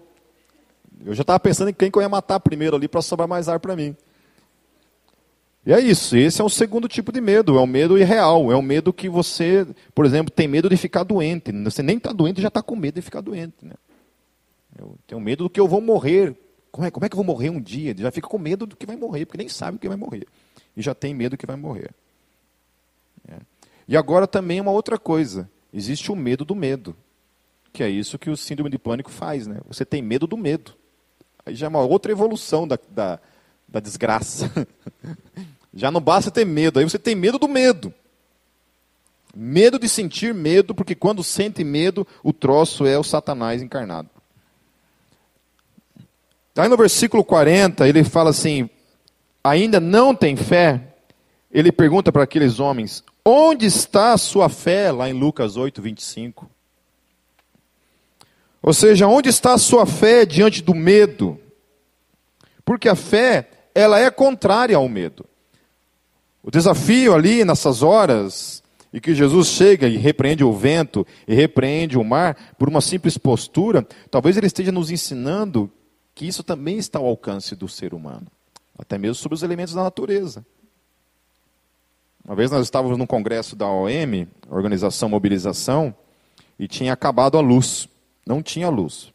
[1.03, 3.49] Eu já estava pensando em quem que eu ia matar primeiro ali para sobrar mais
[3.49, 3.97] ar para mim.
[5.65, 8.55] E é isso, esse é o segundo tipo de medo, é o medo irreal, é
[8.55, 11.51] o medo que você, por exemplo, tem medo de ficar doente.
[11.51, 13.55] Você nem está doente já está com medo de ficar doente.
[13.61, 13.73] Né?
[14.77, 16.35] Eu tenho medo do que eu vou morrer.
[16.71, 17.93] Como é, como é que eu vou morrer um dia?
[17.97, 20.25] Já fica com medo do que vai morrer, porque nem sabe o que vai morrer.
[20.77, 21.91] E já tem medo do que vai morrer.
[23.27, 23.35] É.
[23.87, 26.95] E agora também uma outra coisa, existe o medo do medo.
[27.73, 29.59] Que é isso que o síndrome de pânico faz, né?
[29.67, 30.73] Você tem medo do medo.
[31.45, 33.19] Aí já é uma outra evolução da, da,
[33.71, 34.51] da desgraça.
[35.73, 37.93] já não basta ter medo, aí você tem medo do medo.
[39.35, 44.09] Medo de sentir medo, porque quando sente medo, o troço é o Satanás encarnado.
[46.57, 48.69] Aí no versículo 40, ele fala assim:
[49.43, 50.95] ainda não tem fé?
[51.51, 54.91] Ele pergunta para aqueles homens: onde está a sua fé?
[54.91, 56.49] Lá em Lucas 8, 25.
[58.61, 61.39] Ou seja, onde está a sua fé diante do medo?
[62.65, 65.25] Porque a fé, ela é contrária ao medo.
[66.43, 71.97] O desafio ali nessas horas, e que Jesus chega e repreende o vento e repreende
[71.97, 75.71] o mar por uma simples postura, talvez ele esteja nos ensinando
[76.13, 78.27] que isso também está ao alcance do ser humano,
[78.77, 80.45] até mesmo sobre os elementos da natureza.
[82.25, 85.95] Uma vez nós estávamos num congresso da OM, Organização Mobilização,
[86.59, 87.87] e tinha acabado a luz.
[88.25, 89.11] Não tinha luz.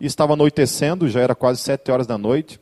[0.00, 2.60] E estava anoitecendo, já era quase sete horas da noite.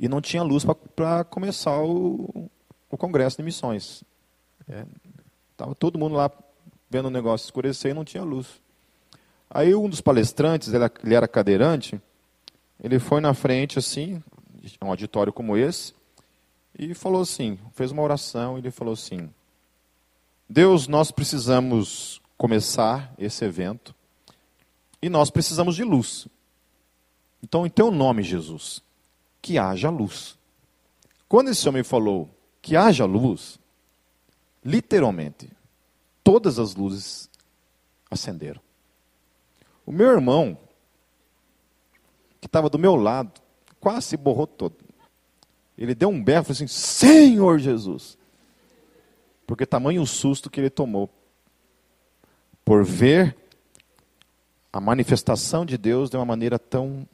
[0.00, 0.64] E não tinha luz
[0.96, 2.50] para começar o,
[2.90, 4.02] o, congresso de missões.
[5.52, 6.32] Estava é, todo mundo lá
[6.88, 8.46] vendo o negócio escurecer e não tinha luz.
[9.50, 12.00] Aí um dos palestrantes, ele, ele era cadeirante,
[12.82, 14.22] ele foi na frente assim,
[14.80, 15.92] um auditório como esse,
[16.78, 19.28] e falou assim, fez uma oração, e ele falou assim:
[20.48, 23.94] Deus, nós precisamos começar esse evento
[25.02, 26.26] e nós precisamos de luz.
[27.42, 28.82] Então, em teu nome, Jesus,
[29.40, 30.38] que haja luz.
[31.28, 32.28] Quando esse homem falou
[32.60, 33.58] que haja luz,
[34.64, 35.50] literalmente,
[36.22, 37.30] todas as luzes
[38.10, 38.60] acenderam.
[39.86, 40.58] O meu irmão,
[42.40, 43.40] que estava do meu lado,
[43.80, 44.76] quase se borrou todo.
[45.76, 48.18] Ele deu um berro e falou assim: Senhor Jesus!
[49.46, 51.10] Porque tamanho o susto que ele tomou
[52.64, 53.36] por ver
[54.72, 57.08] a manifestação de Deus de uma maneira tão.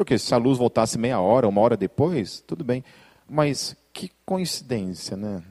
[0.00, 2.82] Porque se a luz voltasse meia hora, uma hora depois, tudo bem.
[3.28, 5.42] Mas que coincidência, né?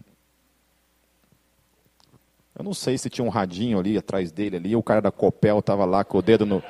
[2.57, 5.59] Eu não sei se tinha um radinho ali atrás dele ali, o cara da Copel
[5.59, 6.63] estava lá com o dedo no.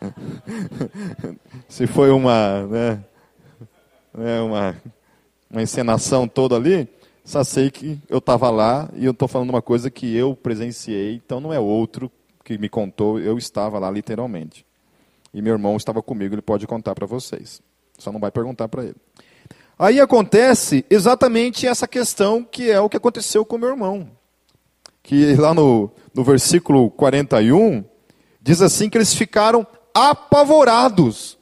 [1.68, 3.04] se foi uma, né,
[4.14, 4.82] né, uma,
[5.50, 6.88] uma encenação toda ali,
[7.22, 11.16] só sei que eu estava lá e eu estou falando uma coisa que eu presenciei,
[11.16, 12.10] então não é outro
[12.42, 14.66] que me contou, eu estava lá literalmente.
[15.32, 17.60] E meu irmão estava comigo, ele pode contar para vocês.
[17.98, 18.96] Só não vai perguntar para ele.
[19.78, 24.10] Aí acontece exatamente essa questão que é o que aconteceu com meu irmão
[25.08, 27.82] que lá no, no versículo 41,
[28.42, 31.38] diz assim que eles ficaram apavorados.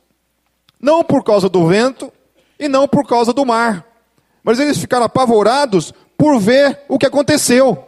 [0.81, 2.12] Não por causa do vento
[2.61, 3.85] e não por causa do mar.
[4.44, 7.85] Mas eles ficaram apavorados por ver o que aconteceu.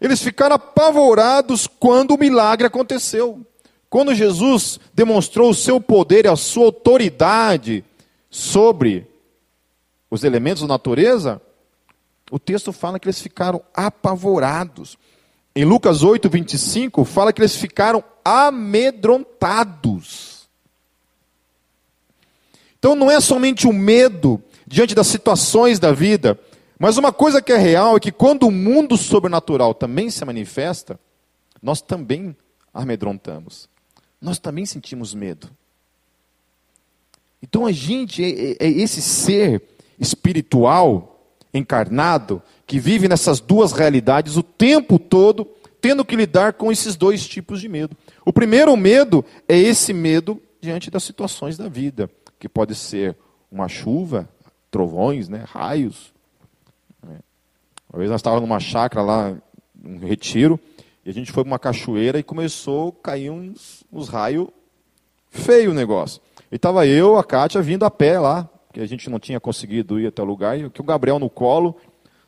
[0.00, 3.44] Eles ficaram apavorados quando o milagre aconteceu.
[3.90, 7.84] Quando Jesus demonstrou o seu poder e a sua autoridade
[8.30, 9.08] sobre
[10.08, 11.42] os elementos da natureza,
[12.30, 14.96] o texto fala que eles ficaram apavorados.
[15.56, 20.48] Em Lucas 8, 25, fala que eles ficaram amedrontados.
[22.78, 26.38] Então não é somente o medo diante das situações da vida,
[26.78, 30.96] mas uma coisa que é real é que quando o mundo sobrenatural também se manifesta,
[31.60, 32.36] nós também
[32.72, 33.68] amedrontamos.
[34.20, 35.48] Nós também sentimos medo.
[37.42, 39.62] Então a gente é, é, é esse ser
[39.98, 45.46] espiritual encarnado que vive nessas duas realidades o tempo todo,
[45.80, 47.96] tendo que lidar com esses dois tipos de medo.
[48.24, 53.16] O primeiro medo é esse medo diante das situações da vida, que pode ser
[53.50, 54.28] uma chuva,
[54.70, 56.12] trovões, né, raios.
[57.92, 59.36] Uma vez nós estávamos numa chácara lá,
[59.84, 60.60] um retiro,
[61.04, 64.48] e a gente foi para uma cachoeira e começou a cair uns, uns raios
[65.30, 66.20] feio o negócio.
[66.50, 69.98] E estava eu, a Kátia, vindo a pé lá, que a gente não tinha conseguido
[69.98, 71.76] ir até o lugar, e o Gabriel no colo,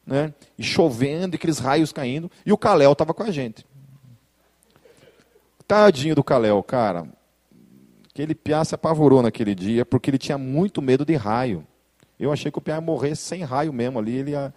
[0.07, 3.67] né, e chovendo, e aqueles raios caindo, e o Caléu estava com a gente.
[5.67, 7.07] Tadinho do Caléu, cara.
[8.11, 11.67] Aquele piá se apavorou naquele dia, porque ele tinha muito medo de raio.
[12.19, 14.53] Eu achei que o piá ia morrer sem raio mesmo ali, ele ia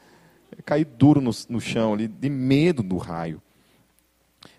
[0.65, 3.41] cair duro no, no chão ali, de medo do raio.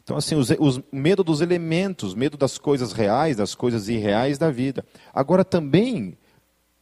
[0.06, 4.52] Então, assim, os, os, medo dos elementos, medo das coisas reais, das coisas irreais da
[4.52, 4.86] vida.
[5.12, 6.16] Agora, também,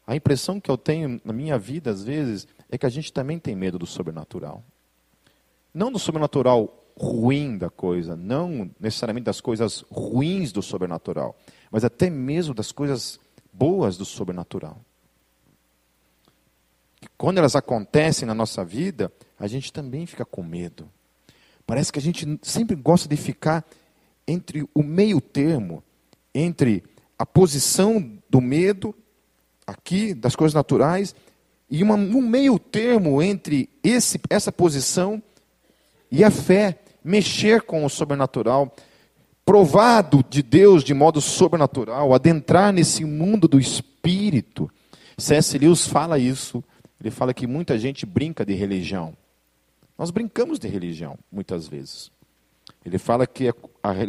[0.07, 3.39] a impressão que eu tenho na minha vida, às vezes, é que a gente também
[3.39, 4.63] tem medo do sobrenatural.
[5.73, 11.35] Não do sobrenatural ruim da coisa, não necessariamente das coisas ruins do sobrenatural,
[11.71, 13.19] mas até mesmo das coisas
[13.51, 14.79] boas do sobrenatural.
[17.17, 20.91] quando elas acontecem na nossa vida, a gente também fica com medo.
[21.67, 23.65] Parece que a gente sempre gosta de ficar
[24.27, 25.83] entre o meio termo,
[26.35, 26.83] entre
[27.19, 28.95] a posição do medo
[29.67, 31.15] aqui das coisas naturais
[31.71, 35.23] e uma, um meio termo entre esse, essa posição
[36.11, 38.75] e a fé, mexer com o sobrenatural,
[39.45, 44.71] provado de Deus de modo sobrenatural, adentrar nesse mundo do espírito.
[45.19, 45.59] C.S.
[45.59, 46.63] Lewis fala isso.
[47.01, 49.15] Ele fala que muita gente brinca de religião.
[49.97, 52.11] Nós brincamos de religião, muitas vezes.
[52.85, 53.55] Ele fala que a,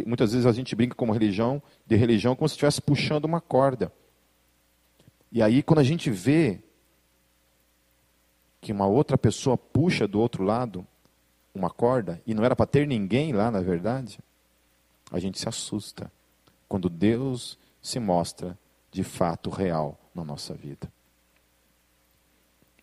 [0.06, 3.92] muitas vezes a gente brinca com religião, de religião como se estivesse puxando uma corda.
[5.32, 6.62] E aí, quando a gente vê
[8.62, 10.86] que uma outra pessoa puxa do outro lado
[11.54, 14.20] uma corda, e não era para ter ninguém lá, na verdade,
[15.10, 16.12] a gente se assusta
[16.68, 18.58] quando Deus se mostra
[18.92, 20.92] de fato real na nossa vida.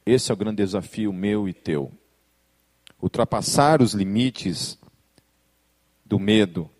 [0.07, 1.93] Esse é o grande desafio meu e teu.
[3.03, 4.79] Ultrapassar os limites
[6.07, 6.71] do medo.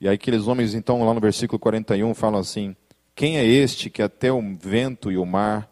[0.00, 2.76] E aí aqueles homens, então, lá no versículo 41, falam assim:
[3.14, 5.70] quem é este que até o vento e o mar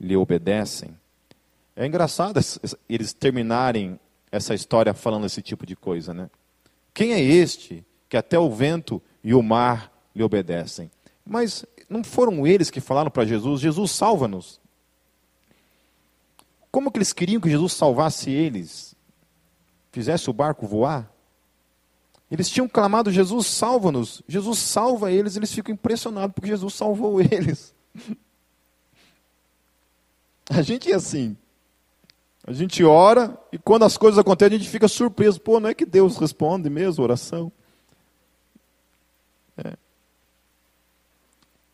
[0.00, 0.96] lhe obedecem?
[1.74, 2.38] É engraçado
[2.88, 3.98] eles terminarem
[4.30, 6.30] essa história falando esse tipo de coisa, né?
[6.94, 10.90] Quem é este que até o vento e o mar lhe obedecem?
[11.24, 14.60] Mas não foram eles que falaram para Jesus: Jesus, salva-nos.
[16.70, 18.91] Como que eles queriam que Jesus salvasse eles?
[19.92, 21.12] Fizesse o barco voar?
[22.30, 24.22] Eles tinham clamado: Jesus, salva-nos.
[24.26, 27.74] Jesus salva eles, eles ficam impressionados porque Jesus salvou eles.
[30.48, 31.36] A gente é assim.
[32.44, 35.40] A gente ora e quando as coisas acontecem a gente fica surpreso.
[35.40, 37.52] Pô, não é que Deus responde mesmo a oração?
[39.56, 39.76] É.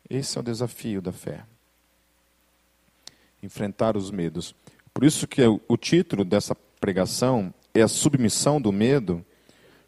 [0.07, 1.43] Esse é o desafio da fé.
[3.41, 4.53] Enfrentar os medos.
[4.93, 9.25] Por isso que o título dessa pregação é a submissão do medo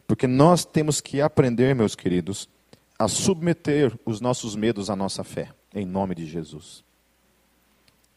[0.06, 2.48] Porque nós temos que aprender, meus queridos,
[2.98, 6.84] a submeter os nossos medos à nossa fé, em nome de Jesus.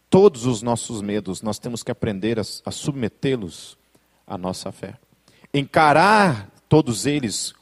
[0.09, 3.77] Todos os nossos medos, nós temos que aprender a, a submetê-los
[4.27, 4.95] à nossa fé.
[5.53, 7.53] Encarar todos eles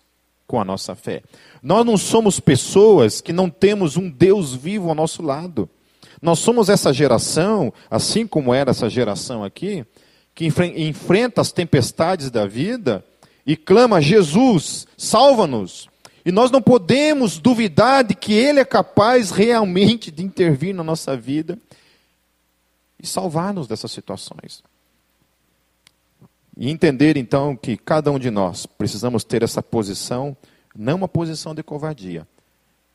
[0.48, 1.24] com a nossa fé.
[1.62, 5.70] Nós não somos pessoas que não temos um Deus vivo ao nosso lado.
[6.22, 9.86] Nós somos essa geração, assim como era essa geração aqui,
[10.36, 13.04] que enfrenta as tempestades da vida
[13.46, 15.90] e clama: Jesus, salva-nos.
[16.26, 21.18] E nós não podemos duvidar de que Ele é capaz realmente de intervir na nossa
[21.18, 21.60] vida
[23.02, 24.64] e salvar-nos dessas situações.
[26.56, 30.38] E entender então que cada um de nós precisamos ter essa posição,
[30.74, 32.26] não uma posição de covardia,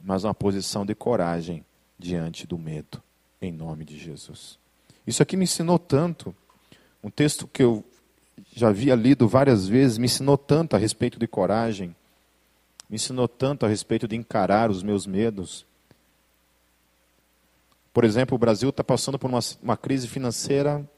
[0.01, 1.62] mas uma posição de coragem
[1.99, 3.03] diante do medo,
[3.43, 4.59] em nome de Jesus.
[5.07, 6.34] Isso aqui me ensinou tanto.
[7.03, 7.85] Um texto que eu
[8.55, 11.95] já havia lido várias vezes me ensinou tanto a respeito de coragem,
[12.89, 15.67] me ensinou tanto a respeito de encarar os meus medos.
[17.93, 20.89] Por exemplo, o Brasil está passando por uma, uma crise financeira,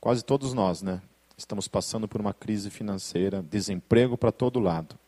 [0.00, 1.00] quase todos nós, né?
[1.36, 4.98] Estamos passando por uma crise financeira, desemprego para todo lado.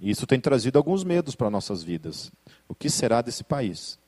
[0.00, 2.32] E isso tem trazido alguns medos para nossas vidas.
[2.68, 3.98] O que será desse país?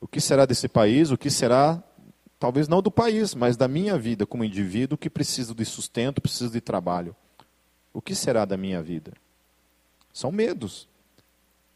[0.00, 1.10] O que será desse país?
[1.10, 1.82] O que será,
[2.42, 6.50] talvez não do país, mas da minha vida como indivíduo que preciso de sustento, preciso
[6.50, 7.14] de trabalho?
[7.94, 9.12] O que será da minha vida?
[10.12, 10.88] São medos.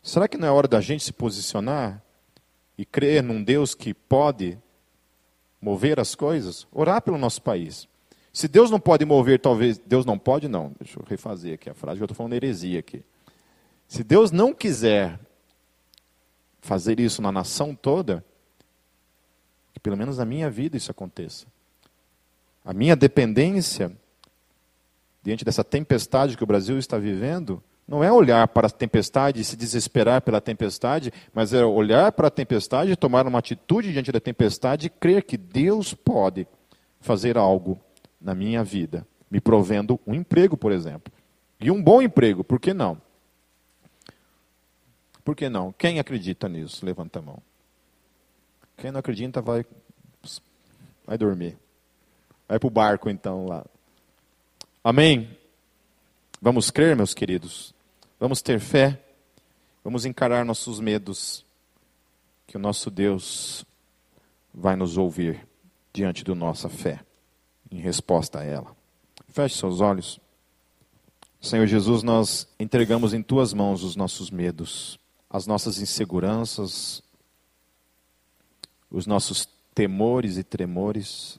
[0.02, 2.02] Será que não é hora da gente se posicionar
[2.76, 4.58] e crer num Deus que pode
[5.62, 6.66] mover as coisas?
[6.72, 7.86] Orar pelo nosso país.
[8.32, 9.78] Se Deus não pode mover, talvez.
[9.78, 10.72] Deus não pode, não.
[10.80, 13.04] Deixa eu refazer aqui a frase, eu estou falando heresia aqui.
[13.86, 15.16] Se Deus não quiser
[16.60, 18.24] fazer isso na nação toda,
[19.76, 21.44] que pelo menos na minha vida isso aconteça.
[22.64, 23.92] A minha dependência,
[25.22, 29.44] diante dessa tempestade que o Brasil está vivendo, não é olhar para a tempestade e
[29.44, 34.18] se desesperar pela tempestade, mas é olhar para a tempestade, tomar uma atitude diante da
[34.18, 36.48] tempestade e crer que Deus pode
[36.98, 37.78] fazer algo
[38.18, 41.12] na minha vida, me provendo um emprego, por exemplo.
[41.60, 42.98] E um bom emprego, por que não?
[45.22, 45.70] Por que não?
[45.70, 46.86] Quem acredita nisso?
[46.86, 47.42] Levanta a mão.
[48.76, 49.64] Quem não acredita vai,
[51.06, 51.56] vai dormir.
[52.48, 53.64] Vai para o barco então lá.
[54.84, 55.36] Amém?
[56.40, 57.74] Vamos crer, meus queridos?
[58.20, 59.02] Vamos ter fé,
[59.82, 61.44] vamos encarar nossos medos,
[62.46, 63.64] que o nosso Deus
[64.54, 65.46] vai nos ouvir
[65.92, 67.00] diante da nossa fé,
[67.70, 68.76] em resposta a ela.
[69.28, 70.20] Feche seus olhos.
[71.40, 74.98] Senhor Jesus, nós entregamos em tuas mãos os nossos medos,
[75.28, 77.02] as nossas inseguranças,
[78.90, 81.38] os nossos temores e tremores,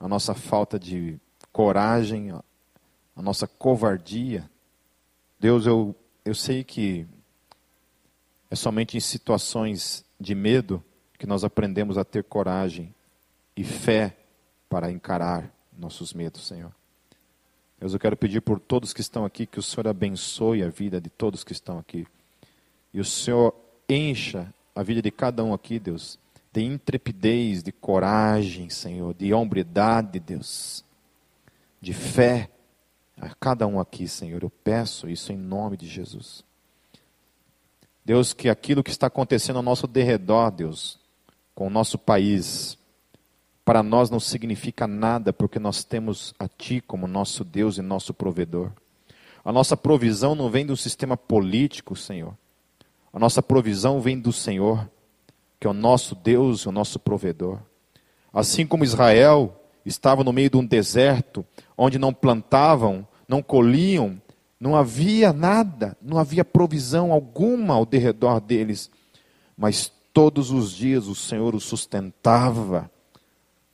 [0.00, 1.18] a nossa falta de
[1.52, 4.50] coragem, a nossa covardia.
[5.38, 5.94] Deus, eu,
[6.24, 7.06] eu sei que
[8.50, 10.82] é somente em situações de medo
[11.18, 12.94] que nós aprendemos a ter coragem
[13.56, 14.16] e fé
[14.68, 16.72] para encarar nossos medos, Senhor.
[17.78, 21.00] Deus, eu quero pedir por todos que estão aqui que o Senhor abençoe a vida
[21.00, 22.06] de todos que estão aqui.
[22.94, 23.54] E o Senhor
[23.88, 26.18] encha a vida de cada um aqui, Deus,
[26.52, 30.84] de intrepidez, de coragem, Senhor, de hombridade, Deus,
[31.80, 32.50] de fé
[33.16, 34.42] a cada um aqui, Senhor.
[34.42, 36.44] Eu peço isso em nome de Jesus.
[38.04, 40.98] Deus, que aquilo que está acontecendo ao nosso derredor, Deus,
[41.54, 42.76] com o nosso país,
[43.64, 48.12] para nós não significa nada, porque nós temos a Ti como nosso Deus e nosso
[48.12, 48.72] provedor.
[49.44, 52.36] A nossa provisão não vem do sistema político, Senhor.
[53.12, 54.90] A nossa provisão vem do Senhor,
[55.60, 57.58] que é o nosso Deus o nosso provedor.
[58.32, 61.44] Assim como Israel estava no meio de um deserto,
[61.76, 64.20] onde não plantavam não colhiam,
[64.60, 68.90] não havia nada, não havia provisão alguma ao derredor deles,
[69.56, 72.90] mas todos os dias o Senhor os sustentava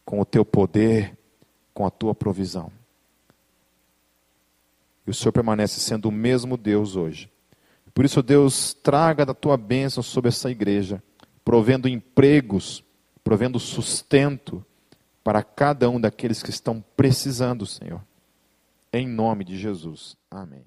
[0.04, 1.18] com o teu poder,
[1.74, 2.70] com a tua provisão.
[5.04, 7.28] E o Senhor permanece sendo o mesmo Deus hoje.
[7.98, 11.02] Por isso, Deus, traga da tua bênção sobre essa igreja,
[11.44, 12.84] provendo empregos,
[13.24, 14.64] provendo sustento
[15.24, 18.00] para cada um daqueles que estão precisando, Senhor.
[18.92, 20.16] Em nome de Jesus.
[20.30, 20.62] Amém.